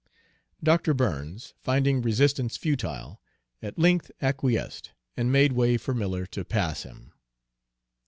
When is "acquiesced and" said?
4.19-5.31